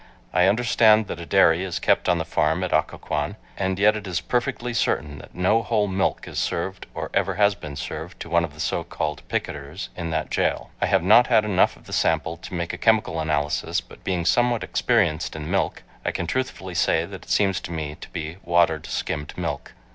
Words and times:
I 0.33 0.47
understand 0.47 1.05
that 1.05 1.19
a 1.19 1.27
dairy 1.27 1.63
is 1.63 1.77
kept 1.77 2.09
on 2.09 2.17
the 2.17 2.25
farm 2.25 2.63
at 2.63 2.73
Occoquan, 2.73 3.35
and 3.55 3.77
yet 3.77 3.95
it 3.95 4.07
is 4.07 4.19
perfectly 4.19 4.73
certain 4.73 5.19
that 5.19 5.35
no 5.35 5.61
whole 5.61 5.87
milk 5.87 6.27
is 6.27 6.39
served 6.39 6.87
or 6.95 7.11
ever 7.13 7.35
has 7.35 7.53
been 7.53 7.75
served 7.75 8.19
to 8.21 8.27
one 8.31 8.43
of 8.43 8.55
the 8.55 8.59
so 8.59 8.83
called 8.83 9.21
"picketers" 9.27 9.89
in 9.95 10.09
that 10.09 10.31
jail. 10.31 10.71
I 10.81 10.87
have 10.87 11.03
not 11.03 11.27
had 11.27 11.45
enough 11.45 11.75
of 11.77 11.83
the 11.85 11.93
sample 11.93 12.35
to 12.37 12.53
make 12.55 12.73
a 12.73 12.79
chemical 12.79 13.19
analysis, 13.19 13.79
but 13.79 14.03
being 14.03 14.25
somewhat 14.25 14.63
experienced 14.63 15.35
in 15.35 15.51
milk, 15.51 15.83
I 16.03 16.09
can 16.09 16.25
truthfully 16.25 16.73
say 16.73 17.05
that 17.05 17.25
it 17.25 17.29
seems 17.29 17.59
to 17.61 17.71
me 17.71 17.93
to 18.01 18.09
be 18.09 18.37
watered 18.43 18.87
skimmed 18.87 19.35
milk. 19.37 19.73